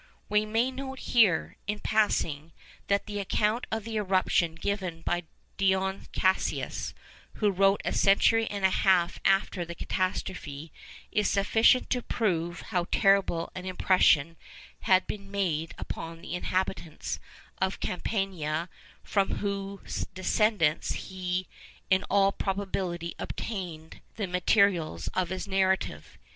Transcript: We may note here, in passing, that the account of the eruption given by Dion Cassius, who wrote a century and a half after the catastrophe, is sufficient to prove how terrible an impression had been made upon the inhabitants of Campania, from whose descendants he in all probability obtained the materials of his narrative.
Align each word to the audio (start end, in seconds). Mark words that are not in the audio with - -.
We 0.29 0.47
may 0.47 0.71
note 0.71 0.97
here, 1.13 1.57
in 1.67 1.77
passing, 1.77 2.53
that 2.87 3.05
the 3.05 3.19
account 3.19 3.67
of 3.71 3.83
the 3.83 3.97
eruption 3.97 4.55
given 4.55 5.03
by 5.03 5.25
Dion 5.57 6.07
Cassius, 6.11 6.95
who 7.33 7.51
wrote 7.51 7.81
a 7.85 7.93
century 7.93 8.47
and 8.47 8.65
a 8.65 8.71
half 8.71 9.19
after 9.25 9.63
the 9.63 9.75
catastrophe, 9.75 10.71
is 11.11 11.29
sufficient 11.29 11.91
to 11.91 12.01
prove 12.01 12.61
how 12.61 12.87
terrible 12.91 13.51
an 13.53 13.67
impression 13.67 14.37
had 14.79 15.05
been 15.05 15.29
made 15.29 15.75
upon 15.77 16.21
the 16.21 16.33
inhabitants 16.33 17.19
of 17.61 17.79
Campania, 17.79 18.69
from 19.03 19.35
whose 19.35 20.07
descendants 20.15 20.93
he 20.93 21.45
in 21.91 22.03
all 22.05 22.31
probability 22.31 23.13
obtained 23.19 24.01
the 24.15 24.25
materials 24.25 25.09
of 25.09 25.29
his 25.29 25.47
narrative. 25.47 26.17